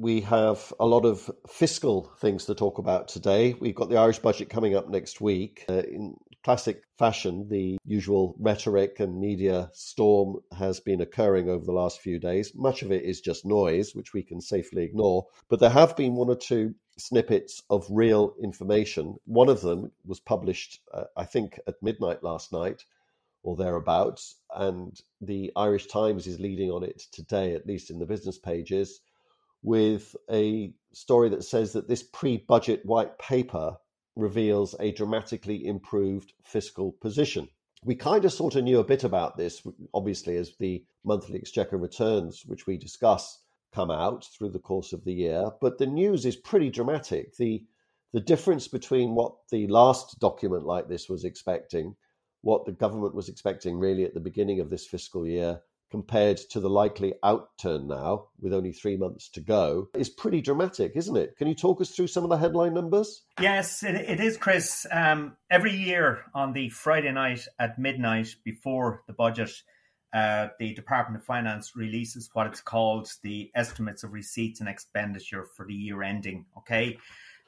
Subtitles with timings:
[0.00, 3.54] We have a lot of fiscal things to talk about today.
[3.60, 5.66] We've got the Irish budget coming up next week.
[5.68, 11.72] Uh, in classic fashion, the usual rhetoric and media storm has been occurring over the
[11.72, 12.54] last few days.
[12.54, 15.26] Much of it is just noise, which we can safely ignore.
[15.50, 19.16] But there have been one or two snippets of real information.
[19.26, 22.86] One of them was published, uh, I think, at midnight last night
[23.42, 24.36] or thereabouts.
[24.56, 29.00] And the Irish Times is leading on it today, at least in the business pages
[29.62, 33.76] with a story that says that this pre budget white paper
[34.16, 37.48] reveals a dramatically improved fiscal position.
[37.84, 39.62] We kind of sort of knew a bit about this,
[39.94, 43.38] obviously, as the monthly exchequer returns, which we discuss,
[43.72, 45.50] come out through the course of the year.
[45.60, 47.36] But the news is pretty dramatic.
[47.36, 47.64] The
[48.12, 51.94] the difference between what the last document like this was expecting,
[52.42, 56.60] what the government was expecting really at the beginning of this fiscal year, compared to
[56.60, 61.36] the likely outturn now, with only three months to go, is pretty dramatic, isn't it?
[61.36, 63.22] Can you talk us through some of the headline numbers?
[63.40, 64.86] Yes, it, it is, Chris.
[64.90, 69.50] Um, every year on the Friday night at midnight before the budget,
[70.12, 75.44] uh, the Department of Finance releases what it's called the estimates of receipts and expenditure
[75.56, 76.46] for the year ending.
[76.58, 76.98] Okay.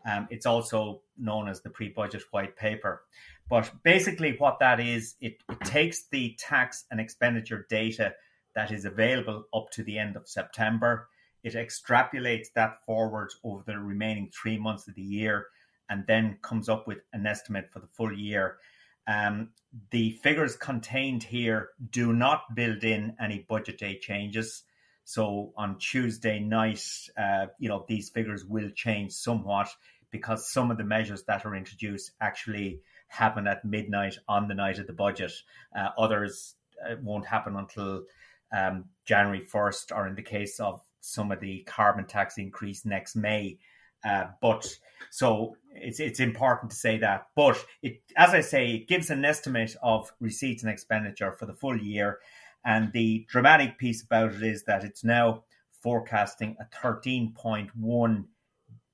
[0.04, 3.02] Um, it's also known as the pre budget white paper.
[3.48, 8.14] But basically, what that is, it, it takes the tax and expenditure data
[8.54, 11.08] that is available up to the end of September.
[11.42, 15.46] It extrapolates that forward over the remaining three months of the year
[15.88, 18.58] and then comes up with an estimate for the full year.
[19.06, 19.50] Um,
[19.90, 24.62] the figures contained here do not build in any budget day changes.
[25.04, 26.84] So on Tuesday night,
[27.18, 29.68] uh, you know, these figures will change somewhat
[30.10, 34.78] because some of the measures that are introduced actually happen at midnight on the night
[34.78, 35.32] of the budget.
[35.76, 36.54] Uh, others
[36.88, 38.04] uh, won't happen until
[38.52, 43.16] um, January 1st, or in the case of some of the carbon tax increase next
[43.16, 43.58] May.
[44.04, 44.66] Uh, but
[45.10, 47.26] so it's it's important to say that.
[47.36, 51.54] But it, as I say, it gives an estimate of receipts and expenditure for the
[51.54, 52.18] full year.
[52.64, 55.44] And the dramatic piece about it is that it's now
[55.82, 58.24] forecasting a 13.1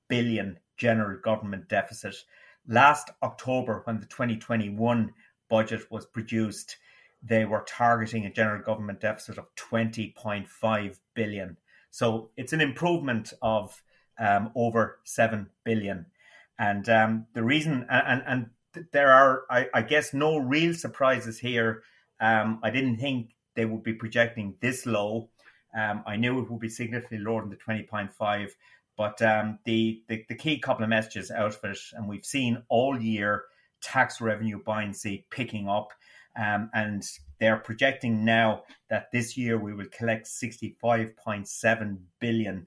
[0.07, 2.15] billion general government deficit.
[2.67, 5.13] Last October, when the 2021
[5.49, 6.77] budget was produced,
[7.21, 11.57] they were targeting a general government deficit of 20.5 billion.
[11.91, 13.81] So it's an improvement of
[14.19, 16.05] um, over 7 billion.
[16.57, 18.49] And um, the reason, and, and
[18.91, 21.83] there are, I, I, guess, no real surprises here.
[22.19, 25.29] Um, I didn't think they would be projecting this low.
[25.77, 28.51] Um, I knew it would be significantly lower than the 20.5,
[28.97, 32.63] but um, the, the, the key couple of messages out of it, and we've seen
[32.69, 33.45] all year
[33.81, 35.93] tax revenue buoyancy picking up.
[36.39, 37.03] Um, and
[37.39, 42.65] they're projecting now that this year we will collect 65.7 billion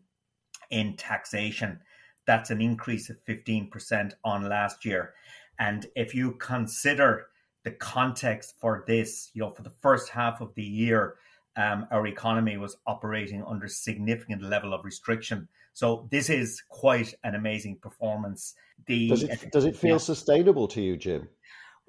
[0.70, 1.80] in taxation.
[2.26, 5.14] That's an increase of 15% on last year.
[5.58, 7.26] And if you consider
[7.64, 11.16] the context for this, you know, for the first half of the year,
[11.56, 15.48] um, our economy was operating under significant level of restriction.
[15.72, 18.54] So this is quite an amazing performance.
[18.86, 19.98] The does it, does it feel yeah.
[19.98, 21.28] sustainable to you, Jim?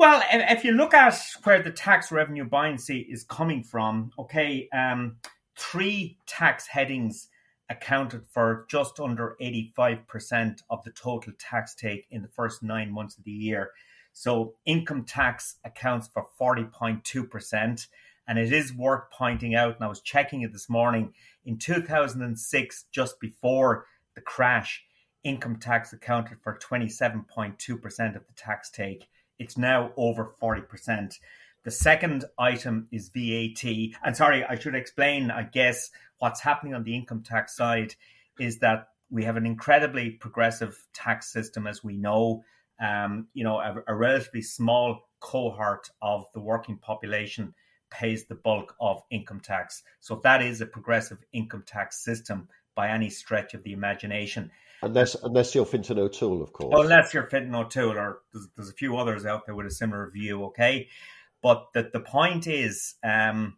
[0.04, 5.16] Well, if you look at where the tax revenue buoyancy is coming from, okay, um,
[5.58, 7.30] three tax headings
[7.70, 13.18] accounted for just under 85% of the total tax take in the first nine months
[13.18, 13.72] of the year.
[14.12, 17.88] So income tax accounts for 40.2%.
[18.28, 21.14] And it is worth pointing out, and I was checking it this morning,
[21.46, 23.86] in 2006, just before
[24.16, 24.84] the crash,
[25.24, 29.08] income tax accounted for 27.2% of the tax take.
[29.44, 31.20] It's now over 40%.
[31.66, 33.64] The second item is VAT.
[34.04, 37.96] And sorry, I should explain, I guess, what's happening on the income tax side
[38.40, 42.46] is that we have an incredibly progressive tax system, as we know.
[42.80, 47.54] Um, you know, a, a relatively small cohort of the working population
[47.92, 49.84] pays the bulk of income tax.
[50.00, 54.52] So that is a progressive income tax system by any stretch of the imagination.
[54.82, 56.72] Unless unless you're Fintan O'Toole, of course.
[56.74, 59.72] Well, unless you're Fintan O'Toole, or there's, there's, a few others out there with a
[59.72, 60.90] similar view, okay?
[61.42, 63.58] But the, the point is um,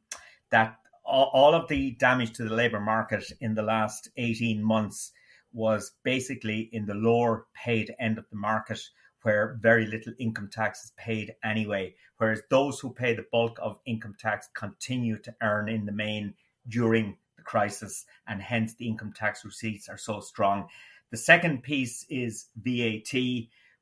[0.51, 5.11] that all, all of the damage to the labour market in the last 18 months
[5.53, 8.79] was basically in the lower paid end of the market
[9.21, 13.79] where very little income tax is paid anyway, whereas those who pay the bulk of
[13.87, 16.33] income tax continue to earn in the main
[16.67, 20.67] during crisis, and hence the income tax receipts are so strong.
[21.11, 23.13] The second piece is VAT,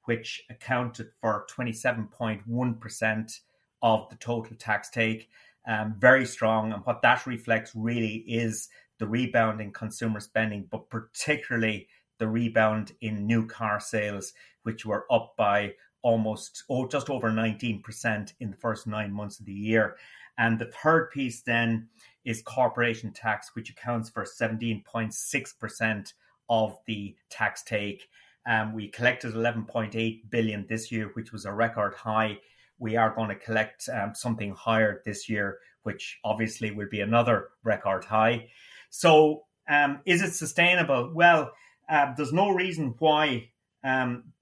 [0.06, 3.40] which accounted for 27.1%
[3.82, 5.30] of the total tax take.
[5.66, 6.74] Um, very strong.
[6.74, 8.70] And what that reflects really is
[9.00, 11.88] the rebound in consumer spending, but particularly
[12.20, 14.34] the rebound in new car sales,
[14.64, 19.46] which were up by almost oh just over 19% in the first nine months of
[19.46, 19.96] the year.
[20.38, 21.88] And the third piece then
[22.26, 26.14] is corporation tax, which accounts for 17.6%
[26.50, 28.08] of the tax take.
[28.46, 32.40] Um, we collected 11.8 billion this year, which was a record high.
[32.78, 37.50] We are going to collect um, something higher this year, which obviously will be another
[37.64, 38.50] record high.
[38.90, 41.12] So, um, is it sustainable?
[41.14, 41.52] Well,
[41.90, 43.50] uh, there's no reason why
[43.84, 44.34] um,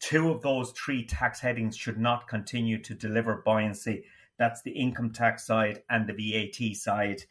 [0.00, 4.04] two of those three tax headings should not continue to deliver buoyancy.
[4.38, 7.22] That's the income tax side and the VAT side.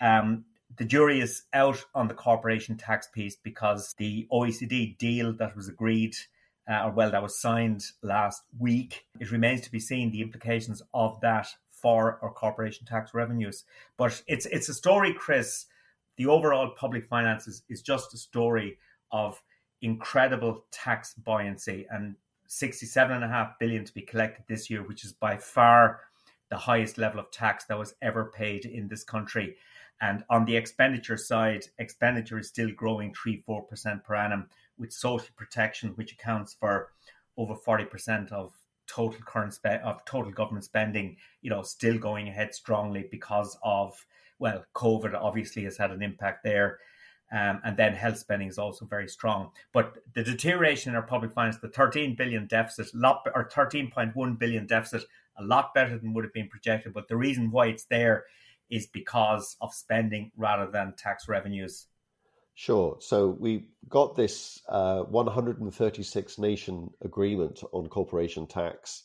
[0.00, 0.44] Um,
[0.76, 5.68] the jury is out on the corporation tax piece because the OECD deal that was
[5.68, 6.14] agreed,
[6.70, 10.82] uh, or well, that was signed last week, it remains to be seen the implications
[10.92, 13.64] of that for our corporation tax revenues.
[13.96, 15.66] But it's it's a story, Chris.
[16.16, 18.78] The overall public finances is just a story
[19.12, 19.40] of
[19.80, 22.16] incredible tax buoyancy and
[22.48, 26.00] 67.5 billion to be collected this year, which is by far
[26.50, 29.56] the highest level of tax that was ever paid in this country.
[30.00, 35.30] And on the expenditure side, expenditure is still growing 3 4% per annum, with social
[35.36, 36.92] protection, which accounts for
[37.36, 38.52] over 40% of
[38.86, 44.06] total current spe- of total government spending, you know, still going ahead strongly because of
[44.38, 46.78] well, COVID obviously has had an impact there.
[47.30, 49.50] Um, and then health spending is also very strong.
[49.72, 55.04] But the deterioration in our public finance, the 13 billion deficit, or 13.1 billion deficit,
[55.38, 56.92] a lot better than would have been projected.
[56.92, 58.24] But the reason why it's there
[58.70, 61.86] is because of spending rather than tax revenues.
[62.54, 62.96] Sure.
[63.00, 69.04] So we got this uh, 136 nation agreement on corporation tax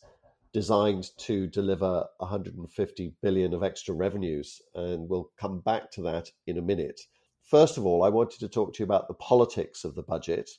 [0.54, 4.62] designed to deliver 150 billion of extra revenues.
[4.76, 7.00] And we'll come back to that in a minute.
[7.44, 10.50] First of all, I wanted to talk to you about the politics of the budget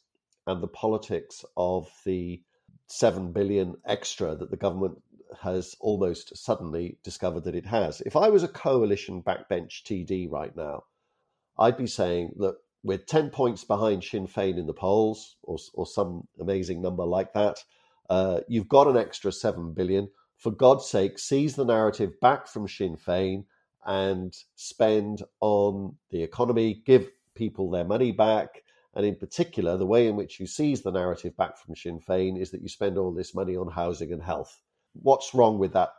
[0.46, 2.42] and the politics of the
[2.88, 5.00] 7 billion extra that the government
[5.42, 8.00] has almost suddenly discovered that it has.
[8.02, 10.84] If I was a coalition backbench TD right now,
[11.58, 15.86] I'd be saying, look, we're 10 points behind Sinn Féin in the polls, or, or
[15.86, 17.64] some amazing number like that.
[18.10, 20.10] Uh, you've got an extra 7 billion.
[20.36, 23.44] For God's sake, seize the narrative back from Sinn Féin
[23.86, 28.62] and spend on the economy, give people their money back.
[28.94, 32.38] And in particular, the way in which you seize the narrative back from Sinn Féin
[32.38, 34.60] is that you spend all this money on housing and health.
[34.94, 35.90] What's wrong with that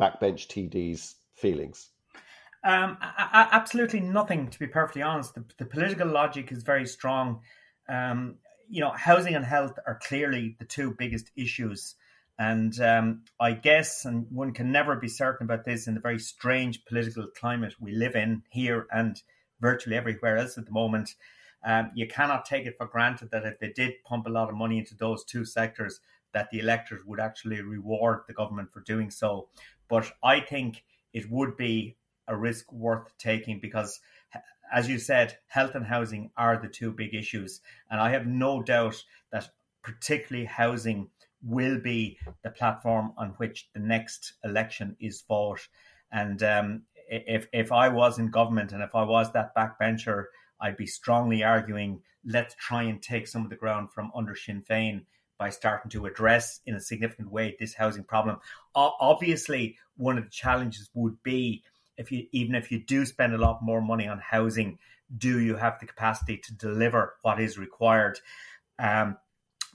[0.00, 1.90] backbench TD's feelings?
[2.64, 5.34] Um, absolutely nothing, to be perfectly honest.
[5.34, 7.42] The, the political logic is very strong.
[7.88, 8.36] Um,
[8.68, 11.94] you know, housing and health are clearly the two biggest issues.
[12.38, 16.18] And um, I guess, and one can never be certain about this in the very
[16.18, 19.20] strange political climate we live in here and
[19.60, 21.14] virtually everywhere else at the moment.
[21.64, 24.56] Um, you cannot take it for granted that if they did pump a lot of
[24.56, 26.00] money into those two sectors,
[26.36, 29.48] that the electors would actually reward the government for doing so.
[29.88, 31.96] But I think it would be
[32.28, 33.98] a risk worth taking because,
[34.70, 37.62] as you said, health and housing are the two big issues.
[37.90, 39.02] And I have no doubt
[39.32, 39.48] that,
[39.82, 41.08] particularly housing,
[41.42, 45.66] will be the platform on which the next election is fought.
[46.12, 50.24] And um, if if I was in government and if I was that backbencher,
[50.60, 54.62] I'd be strongly arguing let's try and take some of the ground from under Sinn
[54.68, 55.04] Féin
[55.38, 58.38] by starting to address in a significant way this housing problem.
[58.74, 61.62] Obviously, one of the challenges would be
[61.96, 64.78] if you even if you do spend a lot more money on housing,
[65.16, 68.18] do you have the capacity to deliver what is required?
[68.78, 69.16] Um,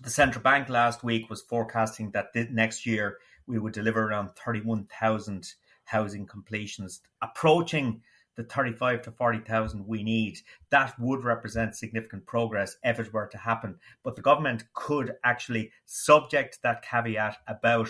[0.01, 5.53] the central bank last week was forecasting that next year we would deliver around 31,000
[5.85, 8.01] housing completions, approaching
[8.35, 10.39] the 35 to 40,000 we need.
[10.69, 13.75] That would represent significant progress if it were to happen.
[14.03, 17.89] But the government could actually subject that caveat about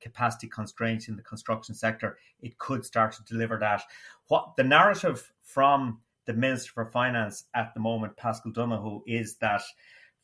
[0.00, 2.18] capacity constraints in the construction sector.
[2.40, 3.82] It could start to deliver that.
[4.28, 9.62] What the narrative from the Minister for Finance at the moment, Paschal Donohoe, is that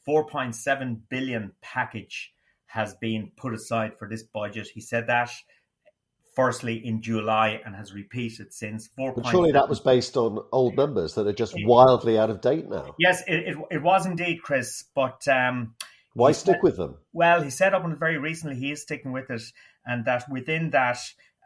[0.07, 2.33] 4.7 billion package
[2.67, 4.69] has been put aside for this budget.
[4.69, 5.31] He said that
[6.37, 8.89] firstly in July and has repeated since.
[8.95, 9.15] 4.
[9.15, 12.69] But surely that was based on old numbers that are just wildly out of date
[12.69, 12.95] now.
[12.99, 14.85] Yes, it, it, it was indeed, Chris.
[14.95, 15.75] But um,
[16.13, 16.99] why stick said, with them?
[17.13, 19.43] Well, he said up until very recently he is sticking with it,
[19.85, 20.99] and that within that.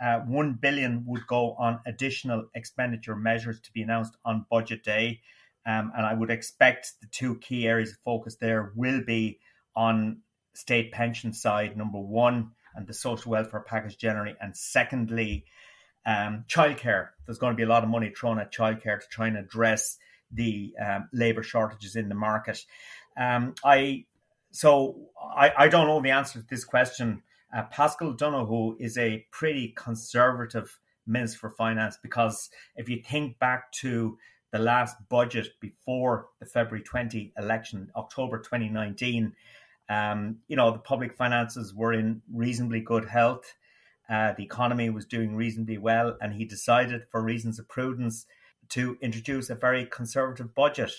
[0.03, 5.21] Uh, one billion would go on additional expenditure measures to be announced on budget day.
[5.67, 9.41] Um, and I would expect the two key areas of focus there will be
[9.77, 10.23] on
[10.55, 15.45] state pension side, number one, and the social welfare package generally, and secondly,
[16.07, 17.09] um, childcare.
[17.27, 19.99] There's going to be a lot of money thrown at childcare to try and address
[20.33, 22.65] the um, labour shortages in the market.
[23.17, 24.07] Um, I
[24.53, 27.23] so I, I don't know the answer to this question.
[27.55, 33.73] Uh, Paschal Donohoe is a pretty conservative minister for finance because if you think back
[33.73, 34.19] to
[34.53, 39.33] the last budget before the February 20 election, October 2019,
[39.91, 43.55] um, you know, the public finances were in reasonably good health.
[44.09, 48.25] Uh, the economy was doing reasonably well, and he decided, for reasons of prudence,
[48.69, 50.93] to introduce a very conservative budget.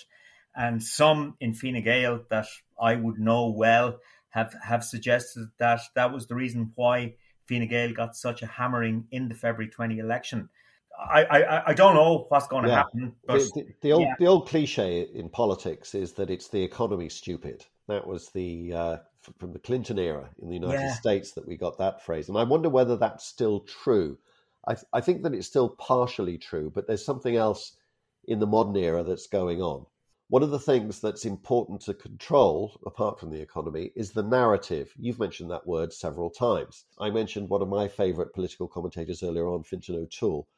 [0.54, 2.46] And some in Fine Gael that
[2.78, 7.14] I would know well have, have suggested that that was the reason why
[7.48, 10.50] Fine Gael got such a hammering in the February 20 election.
[10.98, 12.76] I, I, I don't know what's going to yeah.
[12.76, 13.14] happen.
[13.26, 14.14] But, the, the, the old yeah.
[14.18, 17.64] the old cliche in politics is that it's the economy stupid.
[17.88, 18.96] That was the uh,
[19.38, 20.94] from the Clinton era in the United yeah.
[20.94, 24.18] States that we got that phrase, and I wonder whether that's still true.
[24.66, 27.76] I, I think that it's still partially true, but there's something else
[28.24, 29.86] in the modern era that's going on.
[30.28, 34.94] One of the things that's important to control, apart from the economy, is the narrative.
[34.96, 36.84] You've mentioned that word several times.
[36.98, 40.48] I mentioned one of my favourite political commentators earlier on, Fintan O'Toole,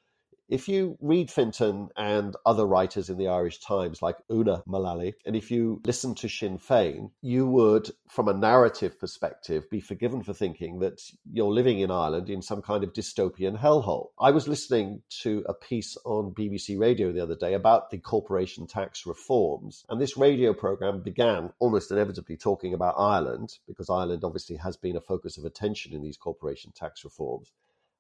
[0.49, 5.35] if you read Fintan and other writers in the Irish Times, like Una Mullally, and
[5.35, 10.35] if you listen to Sinn Féin, you would, from a narrative perspective, be forgiven for
[10.35, 11.01] thinking that
[11.33, 14.09] you're living in Ireland in some kind of dystopian hellhole.
[14.19, 18.67] I was listening to a piece on BBC Radio the other day about the corporation
[18.67, 24.57] tax reforms, and this radio program began almost inevitably talking about Ireland, because Ireland obviously
[24.57, 27.53] has been a focus of attention in these corporation tax reforms.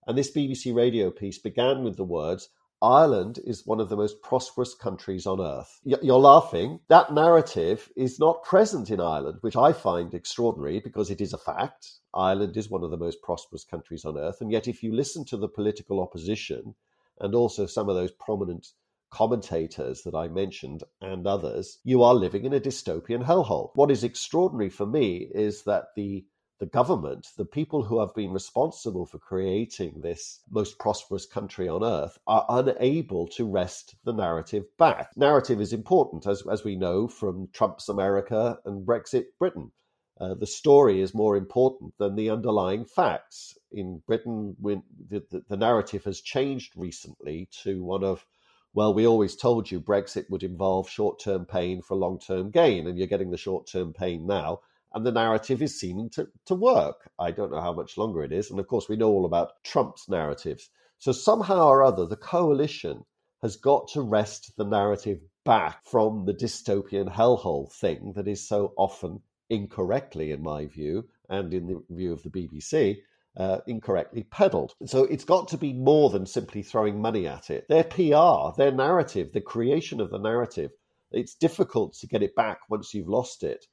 [0.06, 2.48] And this BBC radio piece began with the words,
[2.82, 5.80] Ireland is one of the most prosperous countries on earth.
[5.84, 6.80] You're laughing.
[6.88, 11.38] That narrative is not present in Ireland, which I find extraordinary because it is a
[11.38, 11.88] fact.
[12.12, 14.42] Ireland is one of the most prosperous countries on earth.
[14.42, 16.74] And yet, if you listen to the political opposition
[17.18, 18.66] and also some of those prominent
[19.10, 23.70] commentators that I mentioned and others, you are living in a dystopian hellhole.
[23.74, 26.26] What is extraordinary for me is that the
[26.60, 31.82] the government, the people who have been responsible for creating this most prosperous country on
[31.82, 35.10] earth, are unable to wrest the narrative back.
[35.16, 39.72] Narrative is important, as, as we know from Trump's America and Brexit Britain.
[40.20, 43.58] Uh, the story is more important than the underlying facts.
[43.72, 48.24] In Britain, when the, the, the narrative has changed recently to one of
[48.72, 52.86] well, we always told you Brexit would involve short term pain for long term gain,
[52.86, 54.60] and you're getting the short term pain now
[54.94, 57.10] and the narrative is seeming to, to work.
[57.18, 58.50] I don't know how much longer it is.
[58.50, 60.70] And of course, we know all about Trump's narratives.
[60.98, 63.04] So somehow or other, the coalition
[63.42, 68.72] has got to wrest the narrative back from the dystopian hellhole thing that is so
[68.76, 69.20] often
[69.50, 72.98] incorrectly, in my view, and in the view of the BBC,
[73.36, 74.74] uh, incorrectly peddled.
[74.86, 77.66] So it's got to be more than simply throwing money at it.
[77.68, 80.70] Their PR, their narrative, the creation of the narrative,
[81.10, 83.66] it's difficult to get it back once you've lost it.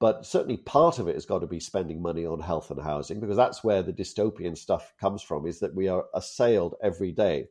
[0.00, 3.20] But certainly part of it has got to be spending money on health and housing
[3.20, 7.48] because that's where the dystopian stuff comes from is that we are assailed every day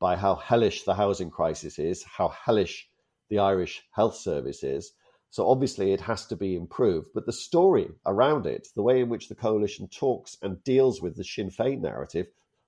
[0.00, 2.88] by how hellish the housing crisis is, how hellish
[3.30, 4.92] the Irish health service is.
[5.30, 7.10] So obviously it has to be improved.
[7.14, 11.16] But the story around it, the way in which the coalition talks and deals with
[11.16, 12.26] the Sinn Féin narrative,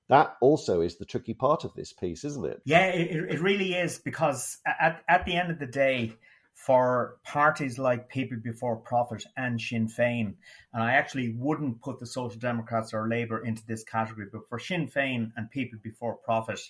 [0.09, 2.62] that also is the tricky part of this piece, isn't it?
[2.64, 6.14] Yeah, it, it really is because at, at the end of the day,
[6.54, 10.34] for parties like People Before Profit and Sinn Féin,
[10.73, 14.58] and I actually wouldn't put the Social Democrats or Labour into this category, but for
[14.58, 16.61] Sinn Féin and People Before Profit,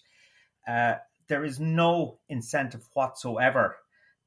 [0.67, 0.95] uh,
[1.29, 3.77] there is no incentive whatsoever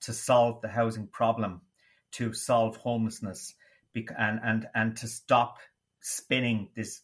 [0.02, 1.62] to solve the housing problem,
[2.14, 3.56] to solve homelessness,
[3.96, 5.58] and and and to stop
[6.02, 7.02] spinning this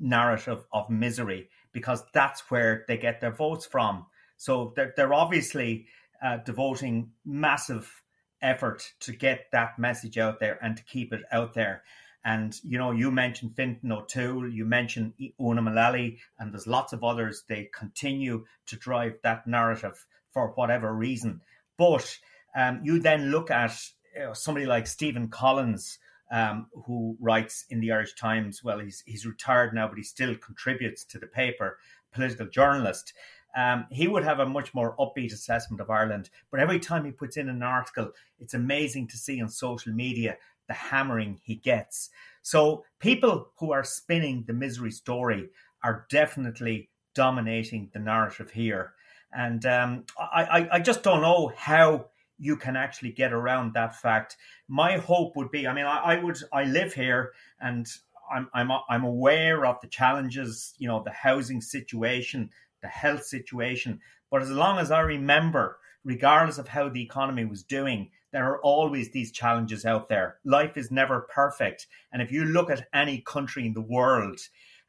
[0.00, 4.06] narrative of misery because that's where they get their votes from.
[4.36, 5.86] So they're they're obviously
[6.24, 8.02] uh, devoting massive
[8.40, 11.82] effort to get that message out there and to keep it out there.
[12.24, 17.04] And you know, you mentioned Fintan O'Toole, you mentioned Una Mullally, and there's lots of
[17.04, 17.44] others.
[17.48, 21.42] They continue to drive that narrative for whatever reason.
[21.76, 22.18] But
[22.56, 23.78] um, you then look at
[24.14, 25.98] you know, somebody like Stephen Collins,
[26.32, 28.64] um, who writes in the Irish Times.
[28.64, 31.76] Well, he's he's retired now, but he still contributes to the paper.
[32.12, 33.12] Political journalist.
[33.56, 36.30] Um, he would have a much more upbeat assessment of Ireland.
[36.50, 40.36] But every time he puts in an article, it's amazing to see on social media
[40.66, 42.10] the hammering he gets.
[42.42, 45.50] So people who are spinning the misery story
[45.82, 48.94] are definitely dominating the narrative here.
[49.32, 52.06] And um, I, I, I just don't know how
[52.38, 54.36] you can actually get around that fact.
[54.68, 57.86] My hope would be, I mean, I, I would, I live here and
[58.32, 62.50] I'm, I'm, I'm aware of the challenges, you know, the housing situation,
[62.84, 63.98] the health situation.
[64.30, 68.60] But as long as I remember, regardless of how the economy was doing, there are
[68.60, 70.36] always these challenges out there.
[70.44, 71.86] Life is never perfect.
[72.12, 74.38] And if you look at any country in the world,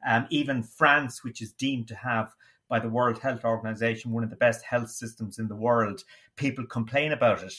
[0.05, 2.33] um, even France, which is deemed to have
[2.67, 6.03] by the World Health Organization, one of the best health systems in the world.
[6.35, 7.53] People complain about it.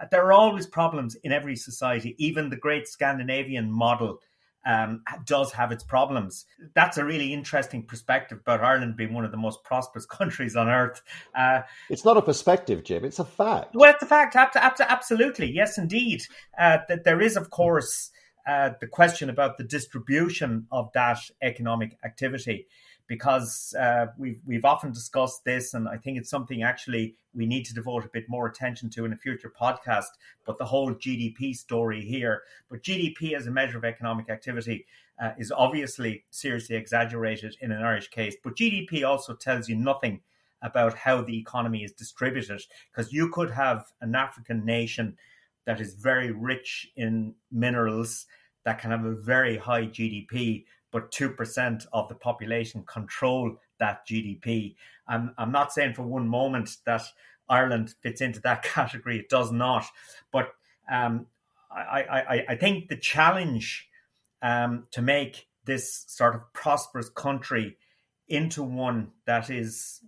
[0.00, 2.14] Uh, there are always problems in every society.
[2.18, 4.20] Even the great Scandinavian model
[4.66, 6.44] um, does have its problems.
[6.74, 10.68] That's a really interesting perspective about Ireland being one of the most prosperous countries on
[10.68, 11.02] earth.
[11.34, 13.04] Uh, it's not a perspective, Jim.
[13.04, 13.74] It's a fact.
[13.74, 14.36] Well, it's a fact.
[14.36, 16.22] Absolutely, yes, indeed.
[16.58, 18.10] Uh, that there is, of course,
[18.48, 22.66] uh, the question about the distribution of that economic activity
[23.08, 27.64] because uh, we've we've often discussed this, and I think it's something actually we need
[27.64, 30.12] to devote a bit more attention to in a future podcast.
[30.44, 34.86] But the whole GDP story here, but GDP as a measure of economic activity
[35.20, 38.36] uh, is obviously seriously exaggerated in an Irish case.
[38.44, 40.20] But GDP also tells you nothing
[40.60, 45.16] about how the economy is distributed, because you could have an African nation
[45.66, 48.26] that is very rich in minerals
[48.64, 54.74] that can have a very high GDP, but 2% of the population control that GDP.
[55.06, 57.02] I'm, I'm not saying for one moment that
[57.48, 59.86] Ireland fits into that category, it does not.
[60.32, 60.52] But
[60.90, 61.26] um,
[61.70, 63.88] I, I, I think the challenge
[64.42, 67.76] um, to make this sort of prosperous country
[68.28, 70.00] into one that is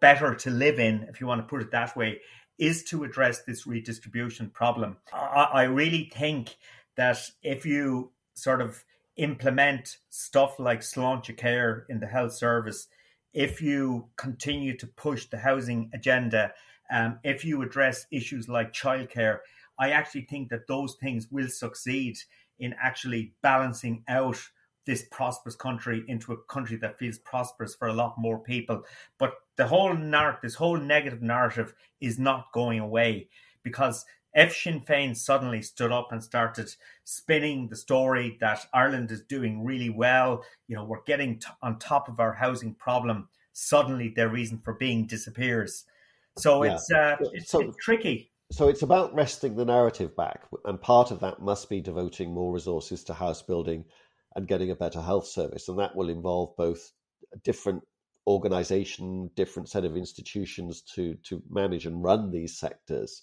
[0.00, 2.20] better to live in, if you want to put it that way,
[2.58, 4.96] is to address this redistribution problem.
[5.12, 6.56] I, I really think
[6.96, 8.84] that if you sort of
[9.16, 12.88] implement stuff like Sláinte Care in the health service,
[13.32, 16.52] if you continue to push the housing agenda,
[16.90, 19.38] um, if you address issues like childcare,
[19.78, 22.18] I actually think that those things will succeed
[22.58, 24.38] in actually balancing out
[24.86, 28.82] this prosperous country into a country that feels prosperous for a lot more people.
[29.18, 33.28] But the whole narrative, this whole negative narrative, is not going away
[33.62, 36.72] because if Sinn Féin suddenly stood up and started
[37.04, 41.78] spinning the story that Ireland is doing really well, you know, we're getting t- on
[41.78, 45.84] top of our housing problem, suddenly their reason for being disappears.
[46.38, 46.74] So yeah.
[46.74, 48.30] it's, uh, it's, so, it's tricky.
[48.52, 52.52] So it's about wresting the narrative back, and part of that must be devoting more
[52.52, 53.84] resources to house building
[54.36, 56.92] and getting a better health service, and that will involve both
[57.32, 57.82] a different
[58.26, 63.22] organization, different set of institutions to to manage and run these sectors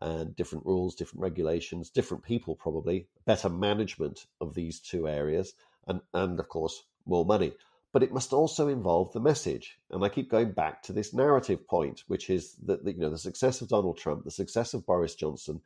[0.00, 5.54] and different rules, different regulations, different people probably, better management of these two areas,
[5.86, 7.52] and, and of course, more money.
[7.92, 9.78] but it must also involve the message.
[9.90, 13.18] And I keep going back to this narrative point, which is that, you know the
[13.18, 15.60] success of Donald Trump, the success of Boris Johnson,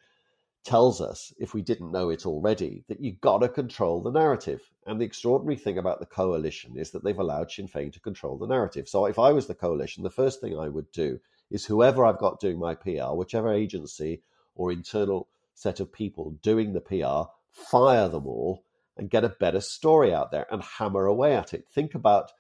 [0.65, 4.61] tells us, if we didn't know it already, that you've got to control the narrative.
[4.87, 8.39] And the extraordinary thing about the coalition is that they've allowed Sinn Féin to control
[8.39, 8.89] the narrative.
[8.89, 11.19] So if I was the coalition, the first thing I would do
[11.53, 14.23] is whoever I've got doing my PR, whichever agency
[14.55, 18.65] or internal set of people doing the PR, fire them all
[18.97, 21.67] and get a better story out there and hammer away at it.
[21.73, 22.33] Think about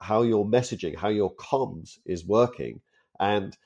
[0.00, 2.80] how, your messaging, how your comms is working,
[3.20, 3.56] and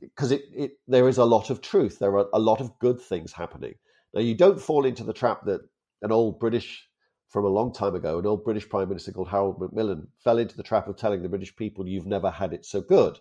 [0.00, 3.00] because it, it there is a lot of truth, there are a lot of good
[3.00, 3.74] things happening.
[4.14, 5.60] Now you don't fall into the trap that
[6.02, 6.88] an old British
[7.28, 10.56] from a long time ago, an old British Prime Minister called Harold Macmillan fell into
[10.56, 13.20] the trap of telling the British people, "You've never had it so good."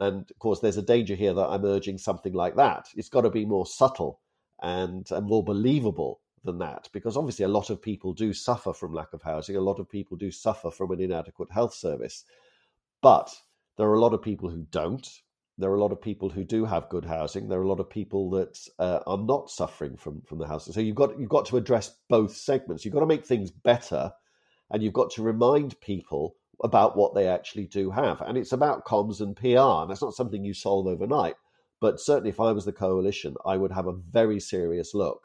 [0.00, 2.88] And of course, there's a danger here that I'm urging something like that.
[2.96, 4.20] It's got to be more subtle
[4.60, 8.92] and, and more believable than that because obviously a lot of people do suffer from
[8.92, 12.24] lack of housing a lot of people do suffer from an inadequate health service.
[13.00, 13.32] But
[13.76, 15.08] there are a lot of people who don't.
[15.58, 17.48] There are a lot of people who do have good housing.
[17.48, 20.72] There are a lot of people that uh, are not suffering from from the housing.
[20.72, 22.84] So you've got you've got to address both segments.
[22.84, 24.12] You've got to make things better
[24.72, 28.84] and you've got to remind people about what they actually do have and it's about
[28.84, 31.34] comms and PR and that's not something you solve overnight
[31.80, 35.22] but certainly if I was the coalition I would have a very serious look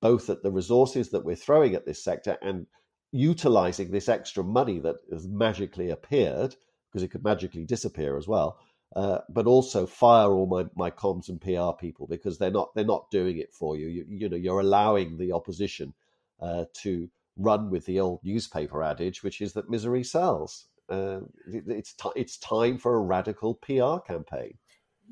[0.00, 2.66] both at the resources that we're throwing at this sector and
[3.12, 6.54] utilizing this extra money that has magically appeared,
[6.90, 8.58] because it could magically disappear as well.
[8.96, 12.84] Uh, but also fire all my, my comms and PR people because they're not they're
[12.84, 13.86] not doing it for you.
[13.86, 15.94] You, you know you're allowing the opposition
[16.40, 20.66] uh, to run with the old newspaper adage, which is that misery sells.
[20.90, 24.58] Uh, it's t- it's time for a radical PR campaign.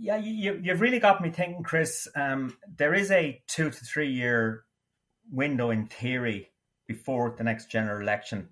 [0.00, 2.08] Yeah, you, you've really got me thinking, Chris.
[2.14, 4.64] Um, there is a two to three year
[5.30, 6.50] window in theory
[6.86, 8.48] before the next general election.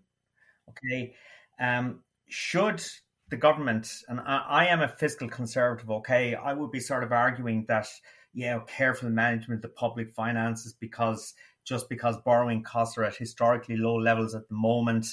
[0.71, 1.15] Okay.
[1.61, 2.85] Um, should
[3.29, 7.13] the government, and I, I, am a fiscal conservative, okay, I would be sort of
[7.13, 7.89] arguing that,
[8.35, 11.35] yeah, careful management of the public finances because
[11.65, 15.07] just because borrowing costs are at historically low levels at the moment,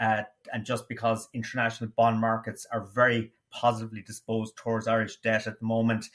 [0.00, 5.60] uh, and just because international bond markets are very positively disposed towards Irish debt at
[5.60, 6.06] the moment,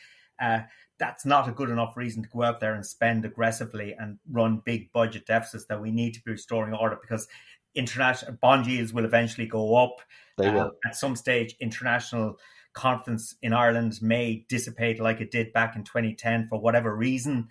[0.41, 0.59] uh,
[0.97, 4.61] that's not a good enough reason to go out there and spend aggressively and run
[4.65, 7.27] big budget deficits that we need to be restoring order because
[7.75, 10.01] international bond yields will eventually go up.
[10.37, 10.61] They will.
[10.61, 12.39] Uh, at some stage, international
[12.73, 17.49] confidence in Ireland may dissipate like it did back in 2010 for whatever reason.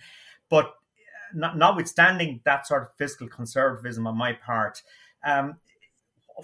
[0.48, 0.70] But uh,
[1.34, 4.82] not, notwithstanding that sort of fiscal conservatism on my part,
[5.24, 5.56] um,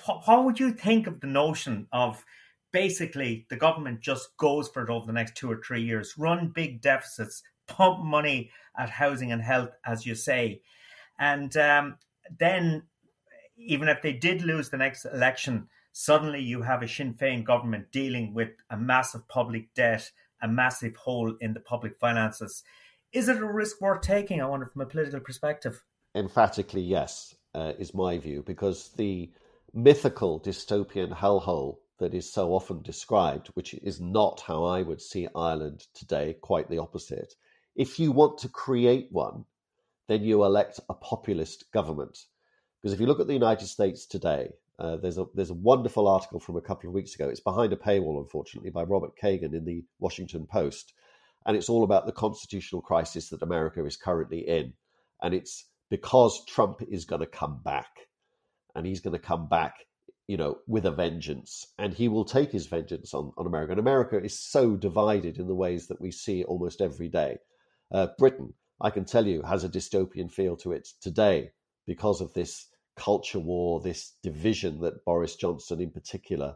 [0.06, 2.24] what would you think of the notion of
[2.72, 6.52] basically the government just goes for it over the next two or three years, run
[6.54, 10.62] big deficits, pump money at housing and health, as you say.
[11.18, 11.96] And um,
[12.38, 12.84] then,
[13.56, 17.92] even if they did lose the next election, suddenly you have a Sinn Féin government
[17.92, 22.62] dealing with a massive public debt, a massive hole in the public finances.
[23.12, 24.40] Is it a risk worth taking?
[24.40, 25.82] I wonder, from a political perspective.
[26.14, 29.30] Emphatically, yes, uh, is my view, because the
[29.72, 35.28] mythical dystopian hellhole that is so often described, which is not how I would see
[35.34, 37.34] Ireland today, quite the opposite.
[37.76, 39.44] If you want to create one,
[40.08, 42.18] then you elect a populist government.
[42.80, 46.08] Because if you look at the United States today, uh, there's a there's a wonderful
[46.08, 47.28] article from a couple of weeks ago.
[47.28, 50.94] It's behind a paywall, unfortunately, by Robert Kagan in the Washington Post,
[51.44, 54.72] and it's all about the constitutional crisis that America is currently in,
[55.22, 58.08] and it's because Trump is going to come back,
[58.74, 59.74] and he's going to come back
[60.30, 63.72] you know, with a vengeance, and he will take his vengeance on, on America.
[63.72, 67.38] And America is so divided in the ways that we see almost every day.
[67.90, 71.50] Uh, Britain, I can tell you, has a dystopian feel to it today
[71.84, 76.54] because of this culture war, this division that Boris Johnson in particular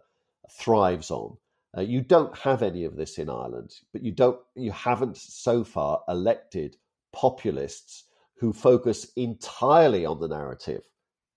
[0.53, 1.37] thrives on.
[1.77, 5.64] Uh, you don't have any of this in Ireland, but you don't, you haven't so
[5.64, 6.77] far elected
[7.12, 8.05] populists
[8.38, 10.85] who focus entirely on the narrative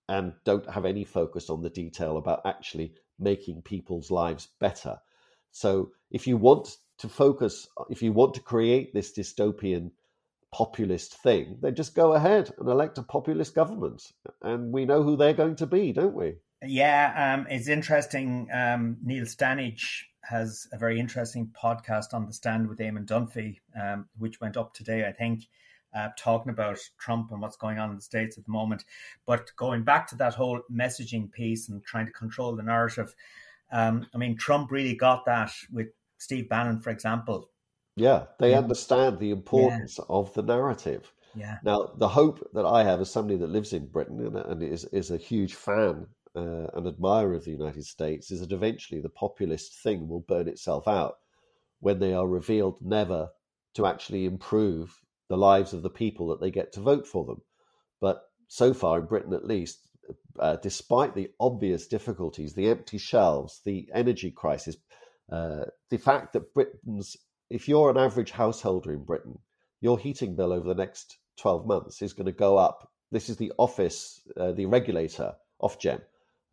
[0.08, 4.98] and don't have any focus on the detail about actually making people's lives better.
[5.50, 9.90] So if you want to focus, if you want to create this dystopian
[10.50, 14.02] populist thing, then just go ahead and elect a populist government.
[14.42, 16.36] And we know who they're going to be, don't we?
[16.62, 18.48] Yeah, um, it's interesting.
[18.52, 24.08] Um, Niall Stanage has a very interesting podcast on the stand with Eamon Dunphy, um,
[24.16, 25.44] which went up today, I think
[25.94, 28.84] uh, talking about Trump and what's going on in the States at the moment.
[29.26, 33.14] But going back to that whole messaging piece and trying to control the narrative,
[33.72, 37.50] um, I mean, Trump really got that with Steve Bannon, for example.
[37.96, 38.58] Yeah, they yeah.
[38.58, 40.04] understand the importance yeah.
[40.08, 41.12] of the narrative.
[41.34, 41.58] Yeah.
[41.62, 44.84] Now, the hope that I have as somebody that lives in Britain and, and is,
[44.86, 49.08] is a huge fan uh, an admirer of the United States is that eventually the
[49.08, 51.16] populist thing will burn itself out
[51.80, 53.28] when they are revealed never
[53.74, 57.42] to actually improve the lives of the people that they get to vote for them.
[58.00, 59.88] But so far, in Britain at least,
[60.38, 64.76] uh, despite the obvious difficulties, the empty shelves, the energy crisis,
[65.30, 67.16] uh, the fact that Britain's,
[67.50, 69.38] if you're an average householder in Britain,
[69.80, 72.90] your heating bill over the next 12 months is going to go up.
[73.10, 76.00] This is the office, uh, the regulator, Ofgem,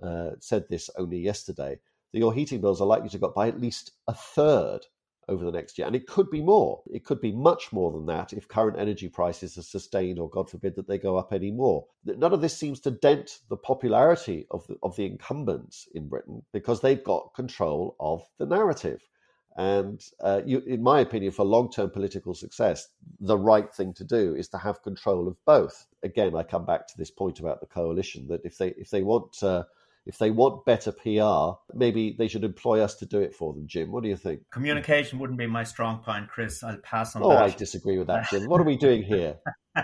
[0.02, 1.80] uh, said this only yesterday.
[2.12, 4.82] That your heating bills are likely to go up by at least a third
[5.28, 5.88] over the next year.
[5.88, 6.82] And it could be more.
[6.92, 10.50] It could be much more than that if current energy prices are sustained or, God
[10.50, 11.86] forbid, that they go up any more.
[12.06, 16.44] None of this seems to dent the popularity of the, of the incumbents in Britain
[16.54, 19.02] because they've got control of the narrative.
[19.58, 22.90] And uh, you, in my opinion, for long term political success,
[23.22, 25.88] the right thing to do is to have control of both.
[26.04, 29.02] Again, I come back to this point about the coalition that if they if they
[29.02, 29.64] want uh,
[30.06, 33.68] if they want better PR, maybe they should employ us to do it for them.
[33.68, 34.42] Jim, what do you think?
[34.52, 36.64] Communication wouldn't be my strong point, Chris.
[36.64, 37.44] I'll pass on oh, that.
[37.44, 38.46] I disagree with that, Jim.
[38.46, 39.38] what are we doing here?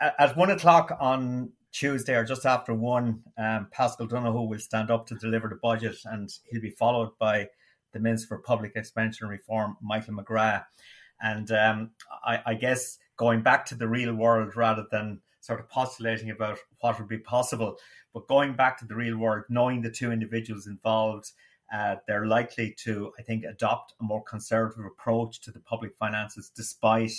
[0.00, 5.06] At one o'clock on Tuesday or just after one, um, Paschal Donohoe will stand up
[5.06, 7.48] to deliver the budget, and he'll be followed by
[7.92, 10.64] the Minister for Public Expenditure and Reform, Michael McGrath.
[11.20, 11.90] And um,
[12.24, 16.58] I, I, guess going back to the real world rather than sort of postulating about
[16.80, 17.76] what would be possible,
[18.14, 21.32] but going back to the real world, knowing the two individuals involved,
[21.70, 26.50] uh, they're likely to, I think, adopt a more conservative approach to the public finances,
[26.56, 27.12] despite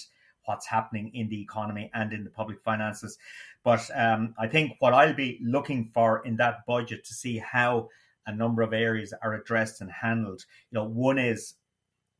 [0.45, 3.19] what's happening in the economy and in the public finances.
[3.63, 7.89] But um, I think what I'll be looking for in that budget to see how
[8.25, 10.45] a number of areas are addressed and handled.
[10.71, 11.53] You know, one is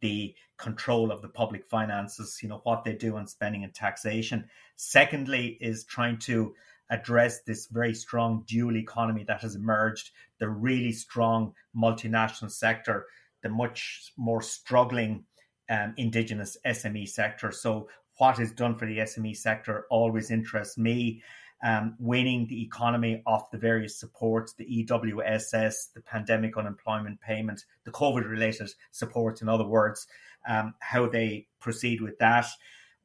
[0.06, 4.48] the control of the public finances, you know, what they do on spending and taxation.
[4.76, 6.54] Secondly, is trying to
[6.92, 13.08] address this very strong dual economy that has emerged, the really strong multinational sector,
[13.42, 15.26] the much more struggling
[15.72, 17.52] um, indigenous SME sector.
[17.52, 21.24] So, what is done for the SME sector always interests me
[21.66, 27.92] um, weaning the economy off the various supports, the EWSS, the pandemic unemployment payment, the
[27.92, 30.06] COVID related supports, in other words,
[30.48, 32.46] um, how they proceed with that,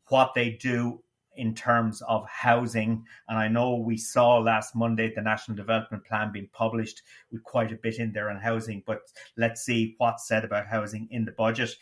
[0.08, 1.02] what they do
[1.36, 3.02] in terms of housing.
[3.30, 7.00] And I know we saw last Monday the National Development Plan being published
[7.32, 9.00] with quite a bit in there on housing, but
[9.38, 11.74] let's see what's said about housing in the budget,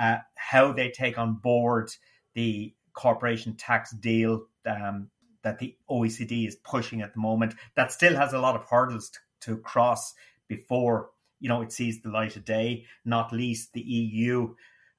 [0.00, 1.92] uh, how they take on board
[2.32, 4.46] the corporation tax deal.
[4.66, 5.10] Um,
[5.44, 9.10] that the OECD is pushing at the moment that still has a lot of hurdles
[9.10, 10.14] to, to cross
[10.48, 12.84] before you know it sees the light of day.
[13.04, 14.54] Not least the EU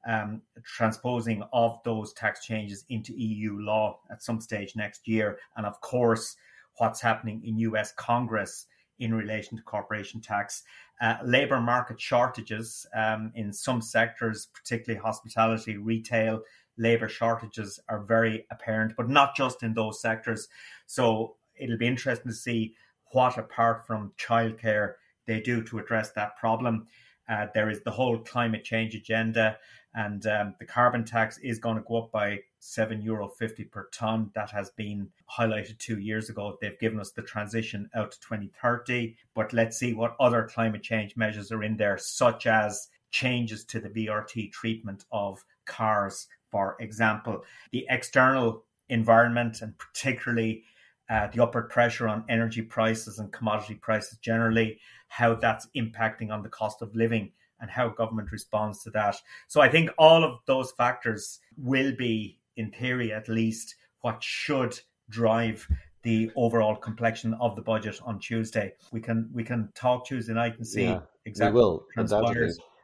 [0.07, 5.65] um, transposing of those tax changes into EU law at some stage next year, and
[5.65, 6.35] of course
[6.77, 8.67] what's happening in US Congress
[8.99, 10.63] in relation to corporation tax.
[11.01, 16.41] Uh, labor market shortages um, in some sectors, particularly hospitality, retail,
[16.77, 20.47] labour shortages are very apparent, but not just in those sectors.
[20.85, 22.75] So it'll be interesting to see
[23.11, 24.93] what, apart from childcare,
[25.25, 26.87] they do to address that problem.
[27.27, 29.57] Uh, there is the whole climate change agenda,
[29.95, 33.87] and um, the carbon tax is going to go up by seven euro fifty per
[33.91, 34.29] ton.
[34.35, 36.57] That has been highlighted two years ago.
[36.61, 40.83] They've given us the transition out to twenty thirty, but let's see what other climate
[40.83, 46.77] change measures are in there, such as changes to the VRT treatment of cars for
[46.79, 50.63] example, the external environment and particularly
[51.09, 56.41] uh, the upward pressure on energy prices and commodity prices generally, how that's impacting on
[56.41, 59.17] the cost of living and how government responds to that.
[59.49, 64.79] So I think all of those factors will be, in theory at least, what should
[65.09, 65.67] drive
[66.03, 68.71] the overall complexion of the budget on Tuesday.
[68.93, 71.53] We can we can talk Tuesday night and see yeah, exactly.
[71.53, 71.85] We will.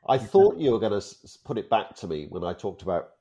[0.10, 1.08] I thought you were going to
[1.46, 3.12] put it back to me when I talked about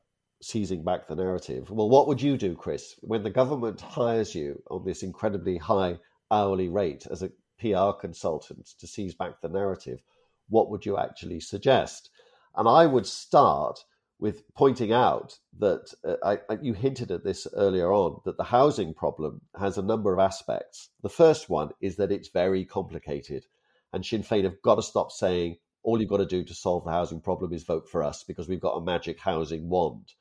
[0.43, 1.71] seizing back the narrative.
[1.71, 5.99] Well, what would you do, Chris, when the government hires you on this incredibly high
[6.31, 10.01] hourly rate as a PR consultant to seize back the narrative?
[10.49, 12.11] What would you actually suggest?
[12.57, 13.85] And I would start
[14.19, 18.45] with pointing out that uh, I, I, you hinted at this earlier on that the
[18.45, 20.91] housing problem has a number of aspects.
[21.03, 23.47] The first one is that it's very complicated,
[23.93, 26.85] and Sinn Féin have got to stop saying all you've got to do to solve
[26.85, 30.13] the housing problem is vote for us because we've got a magic housing wand.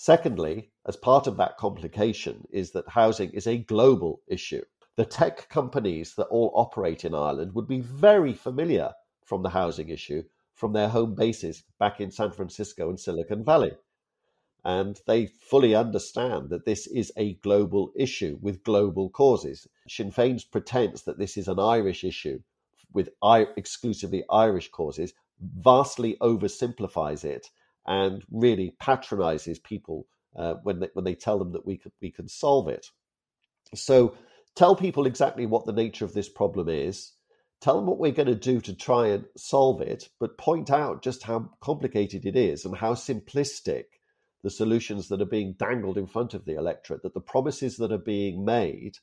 [0.00, 4.62] Secondly, as part of that complication, is that housing is a global issue.
[4.94, 9.88] The tech companies that all operate in Ireland would be very familiar from the housing
[9.88, 10.22] issue
[10.54, 13.72] from their home bases back in San Francisco and Silicon Valley.
[14.64, 19.66] and they fully understand that this is a global issue with global causes.
[19.88, 22.40] Sinn Féin's pretense that this is an Irish issue
[22.92, 23.10] with
[23.56, 27.50] exclusively Irish causes vastly oversimplifies it
[27.88, 32.10] and really patronizes people uh, when they when they tell them that we can, we
[32.12, 32.86] can solve it.
[33.74, 34.14] So
[34.54, 37.12] tell people exactly what the nature of this problem is.
[37.60, 41.02] Tell them what we're going to do to try and solve it, but point out
[41.02, 43.84] just how complicated it is and how simplistic
[44.44, 47.90] the solutions that are being dangled in front of the electorate, that the promises that
[47.90, 48.98] are being made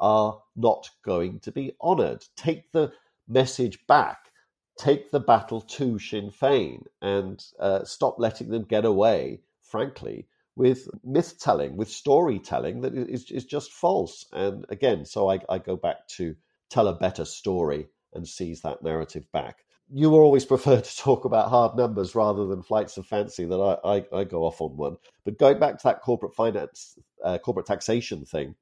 [0.00, 2.24] are not going to be honoured.
[2.36, 2.92] Take the
[3.28, 4.32] message back.
[4.76, 10.88] Take the battle to Sinn Féin and uh, stop letting them get away, frankly, with
[11.04, 14.26] myth telling, with storytelling that is, is just false.
[14.32, 16.36] And again, so I, I go back to
[16.70, 19.64] tell a better story and seize that narrative back.
[19.92, 23.44] You always prefer to talk about hard numbers rather than flights of fancy.
[23.44, 24.96] That I, I, I go off on one.
[25.24, 28.54] But going back to that corporate finance, uh, corporate taxation thing,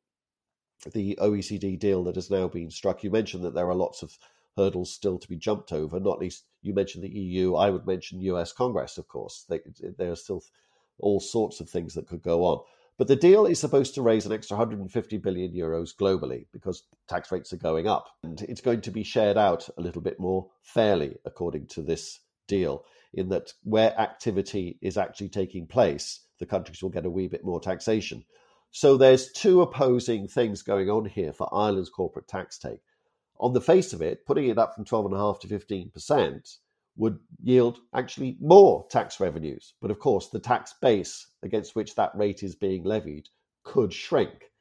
[0.93, 3.05] the OECD deal that has now been struck.
[3.05, 4.19] You mentioned that there are lots of
[4.57, 5.99] hurdles still to be jumped over.
[5.99, 7.55] Not least, you mentioned the EU.
[7.55, 9.45] I would mention US Congress, of course.
[9.49, 9.61] They,
[9.99, 10.43] there are still
[10.99, 12.61] all sorts of things that could go on.
[12.99, 17.33] But the deal is supposed to raise an extra 150 billion euros globally because tax
[17.33, 18.09] rates are going up.
[18.23, 22.21] And it's going to be shared out a little bit more fairly, according to this
[22.47, 22.85] deal,
[23.15, 27.45] in that where activity is actually taking place, the countries will get a wee bit
[27.45, 28.25] more taxation.
[28.71, 32.81] So there's two opposing things going on here for Ireland's corporate tax take.
[33.43, 36.59] On the face of it, putting it up from 12.5 to 15%
[36.97, 39.75] would yield actually more tax revenues.
[39.83, 43.29] But of course, the tax base against which that rate is being levied
[43.65, 44.53] could shrink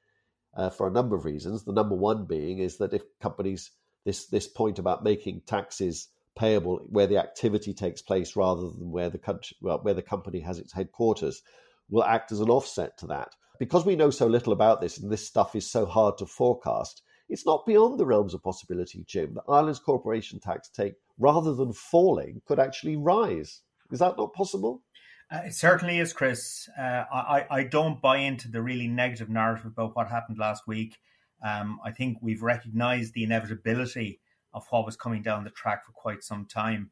[0.58, 1.63] uh, for a number of reasons.
[1.63, 3.70] The number one being is that if companies,
[4.04, 9.12] this, this point about making taxes payable where the activity takes place rather than where
[9.12, 11.44] the country, well, where the company has its headquarters,
[11.88, 13.36] will act as an offset to that.
[13.60, 17.04] Because we know so little about this and this stuff is so hard to forecast,
[17.32, 21.74] it's not beyond the realms of possibility, Jim, that Ireland's corporation tax take, rather than
[21.74, 23.62] falling, could actually rise.
[23.91, 24.84] Is that not possible?
[25.32, 26.67] Uh, it certainly is, Chris.
[26.78, 30.98] Uh, I, I don't buy into the really negative narrative about what happened last week.
[31.44, 34.20] Um, I think we've recognised the inevitability
[34.54, 36.91] of what was coming down the track for quite some time.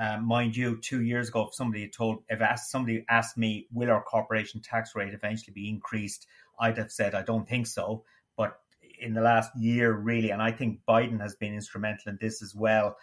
[0.00, 3.68] Uh, mind you, two years ago, if somebody had told, if asked, somebody asked me,
[3.70, 6.26] will our corporation tax rate eventually be increased?
[6.58, 8.02] I'd have said, I don't think so.
[8.36, 8.58] But
[9.04, 12.54] in the last year, really, and I think Biden has been instrumental in this as
[12.54, 12.96] well.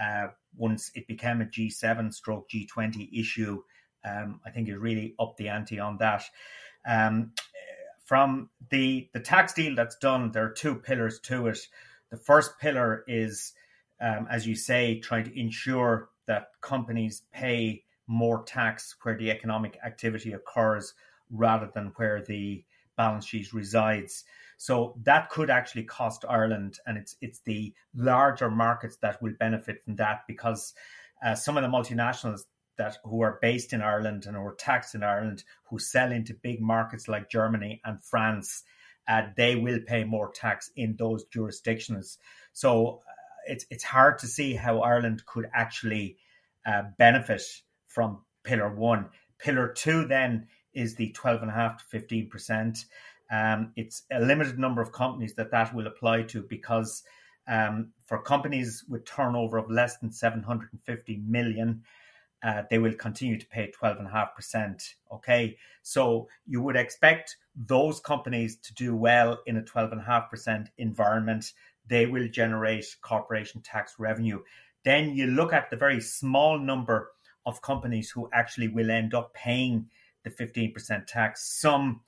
[0.00, 3.62] Uh, once it became a G7 stroke G20 issue,
[4.04, 6.24] um, I think it really upped the ante on that.
[6.86, 7.32] Um,
[8.04, 11.58] from the the tax deal that's done, there are two pillars to it.
[12.10, 13.52] The first pillar is,
[14.00, 19.78] um, as you say, trying to ensure that companies pay more tax where the economic
[19.84, 20.94] activity occurs
[21.30, 22.64] rather than where the
[22.96, 24.24] balance sheet resides.
[24.56, 29.84] So that could actually cost Ireland, and it's it's the larger markets that will benefit
[29.84, 30.72] from that because
[31.24, 32.40] uh, some of the multinationals
[32.78, 36.34] that who are based in Ireland and who are taxed in Ireland, who sell into
[36.34, 38.64] big markets like Germany and France,
[39.08, 42.18] uh, they will pay more tax in those jurisdictions.
[42.52, 43.12] So uh,
[43.46, 46.16] it's it's hard to see how Ireland could actually
[46.64, 47.42] uh, benefit
[47.86, 49.10] from Pillar One.
[49.38, 52.86] Pillar Two then is the twelve and a half to fifteen percent.
[53.30, 57.02] Um, it's a limited number of companies that that will apply to because
[57.48, 61.82] um, for companies with turnover of less than 750 million,
[62.42, 64.94] uh, they will continue to pay 12.5%.
[65.12, 65.56] Okay.
[65.82, 71.52] So you would expect those companies to do well in a 12.5% environment.
[71.88, 74.42] They will generate corporation tax revenue.
[74.84, 77.12] Then you look at the very small number
[77.46, 79.88] of companies who actually will end up paying
[80.24, 81.48] the 15% tax.
[81.60, 82.00] Some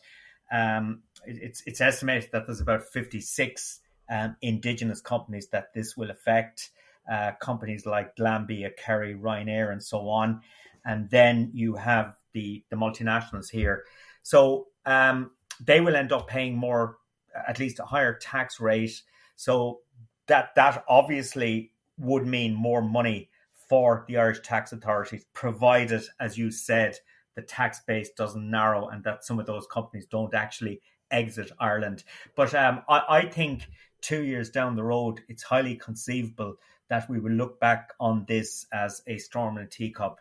[0.50, 3.80] um, it's it's estimated that there's about 56
[4.10, 6.70] um, indigenous companies that this will affect.
[7.10, 10.42] Uh, companies like Glanbia, Kerry, Ryanair, and so on.
[10.84, 13.84] And then you have the the multinationals here.
[14.22, 15.30] So um,
[15.60, 16.98] they will end up paying more,
[17.46, 19.02] at least a higher tax rate.
[19.36, 19.80] So
[20.26, 23.30] that that obviously would mean more money
[23.68, 26.96] for the Irish tax authorities, provided, as you said,
[27.38, 30.80] the tax base doesn't narrow and that some of those companies don't actually
[31.12, 32.02] exit Ireland.
[32.34, 33.68] But um, I, I think
[34.00, 36.56] two years down the road, it's highly conceivable
[36.88, 40.18] that we will look back on this as a storm in a teacup,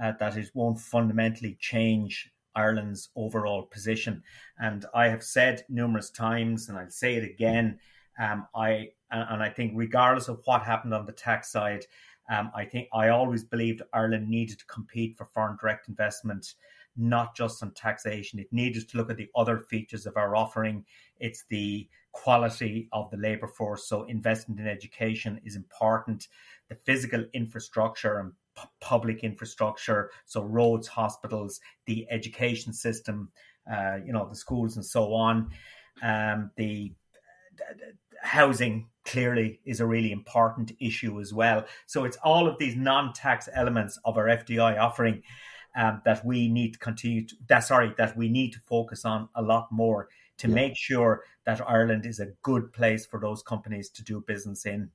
[0.00, 4.22] uh, that it won't fundamentally change Ireland's overall position.
[4.56, 7.80] And I have said numerous times, and I'll say it again,
[8.20, 11.86] um, I and I think regardless of what happened on the tax side,
[12.30, 16.54] um, I think I always believed Ireland needed to compete for foreign direct investment
[16.96, 18.38] not just on taxation.
[18.38, 20.84] It needed to look at the other features of our offering.
[21.18, 23.88] It's the quality of the labour force.
[23.88, 26.28] So, investment in education is important.
[26.68, 33.30] The physical infrastructure and p- public infrastructure, so roads, hospitals, the education system,
[33.70, 35.50] uh, you know, the schools and so on.
[36.02, 36.92] Um, the
[38.22, 41.64] housing clearly is a really important issue as well.
[41.86, 45.22] So it's all of these non-tax elements of our FDI offering
[45.76, 49.28] um, that we need to continue to, that sorry that we need to focus on
[49.34, 50.54] a lot more to yeah.
[50.54, 54.90] make sure that Ireland is a good place for those companies to do business in.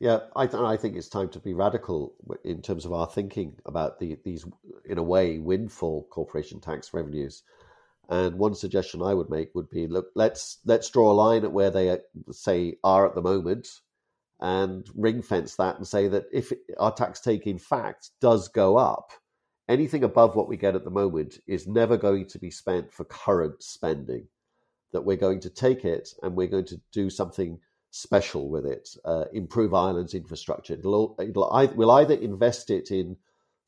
[0.00, 3.54] Yeah, I, th- I think it's time to be radical in terms of our thinking
[3.66, 4.44] about the, these,
[4.84, 7.44] in a way, windfall corporation tax revenues.
[8.12, 11.52] And one suggestion I would make would be: look, let's let's draw a line at
[11.52, 11.96] where they
[12.30, 13.80] say are at the moment,
[14.38, 18.76] and ring fence that and say that if our tax take in fact does go
[18.76, 19.12] up,
[19.66, 23.04] anything above what we get at the moment is never going to be spent for
[23.04, 24.28] current spending.
[24.92, 27.60] That we're going to take it and we're going to do something
[27.92, 30.74] special with it, uh, improve Ireland's infrastructure.
[30.74, 33.16] It'll, it'll, we'll either invest it in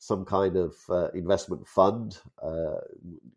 [0.05, 2.19] some kind of uh, investment fund.
[2.41, 2.79] Uh,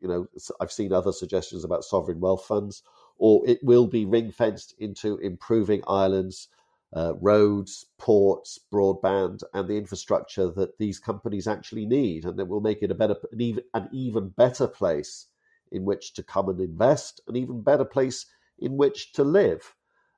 [0.00, 0.28] you know,
[0.60, 2.82] I've seen other suggestions about sovereign wealth funds,
[3.16, 6.48] or it will be ring fenced into improving Ireland's
[6.94, 12.60] uh, roads, ports, broadband, and the infrastructure that these companies actually need, and it will
[12.60, 15.26] make it a better, an even, an even better place
[15.70, 18.26] in which to come and invest, an even better place
[18.58, 19.74] in which to live.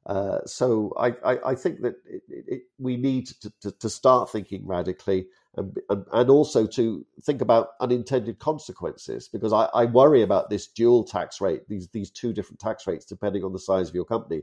[0.06, 4.30] Uh, so I, I, I, think that it, it, we need to, to, to, start
[4.30, 5.26] thinking radically
[5.56, 5.76] and,
[6.12, 11.40] and, also to think about unintended consequences because I, I worry about this dual tax
[11.40, 14.42] rate, these, these two different tax rates depending on the size of your company.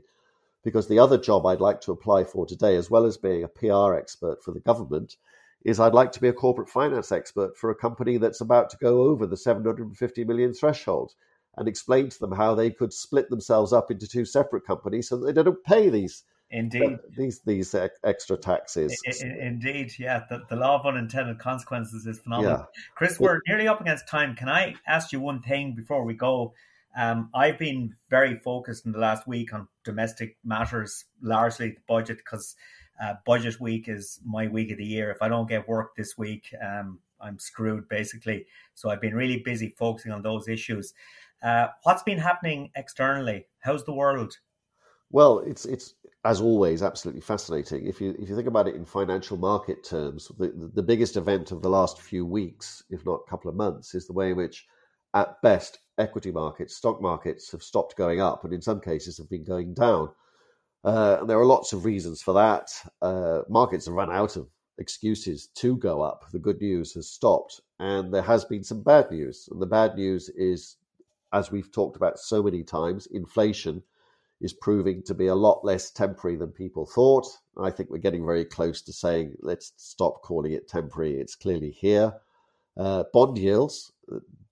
[0.64, 3.48] Because the other job I'd like to apply for today, as well as being a
[3.48, 5.16] PR expert for the government,
[5.64, 8.76] is I'd like to be a corporate finance expert for a company that's about to
[8.76, 11.14] go over the 750 million threshold
[11.56, 15.16] and explain to them how they could split themselves up into two separate companies so
[15.16, 17.74] that they don't pay these Indeed, uh, these these
[18.04, 18.96] extra taxes.
[19.20, 20.24] Indeed, yeah.
[20.30, 22.60] The, the law of unintended consequences is phenomenal.
[22.60, 22.82] Yeah.
[22.94, 24.34] Chris, we're nearly up against time.
[24.34, 26.54] Can I ask you one thing before we go?
[26.96, 32.16] Um, I've been very focused in the last week on domestic matters, largely the budget,
[32.16, 32.56] because
[33.00, 35.10] uh, budget week is my week of the year.
[35.10, 38.46] If I don't get work this week, um, I'm screwed basically.
[38.74, 40.94] So I've been really busy focusing on those issues.
[41.42, 43.46] Uh, what's been happening externally?
[43.60, 44.36] How's the world?
[45.10, 45.94] Well, it's it's
[46.24, 47.86] as always absolutely fascinating.
[47.86, 51.52] If you if you think about it in financial market terms, the the biggest event
[51.52, 54.36] of the last few weeks, if not a couple of months, is the way in
[54.36, 54.66] which,
[55.14, 59.30] at best, equity markets, stock markets have stopped going up, and in some cases have
[59.30, 60.10] been going down.
[60.84, 62.70] Uh, and there are lots of reasons for that.
[63.02, 64.48] Uh, markets have run out of
[64.78, 66.24] excuses to go up.
[66.32, 69.48] The good news has stopped, and there has been some bad news.
[69.50, 70.76] And the bad news is,
[71.32, 73.82] as we've talked about so many times, inflation
[74.40, 77.26] is proving to be a lot less temporary than people thought.
[77.60, 81.20] I think we're getting very close to saying, let's stop calling it temporary.
[81.20, 82.14] It's clearly here.
[82.76, 83.92] Uh, bond yields,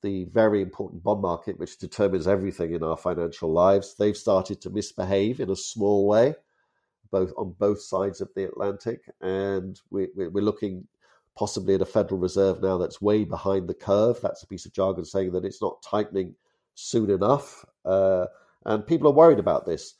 [0.02, 4.70] the very important bond market, which determines everything in our financial lives, they've started to
[4.70, 6.34] misbehave in a small way,
[7.12, 9.02] both on both sides of the Atlantic.
[9.20, 10.88] And we, we're looking
[11.36, 14.20] possibly at a Federal Reserve now that's way behind the curve.
[14.20, 16.34] That's a piece of jargon saying that it's not tightening
[16.74, 17.64] soon enough.
[17.84, 18.26] Uh,
[18.66, 19.94] and people are worried about this.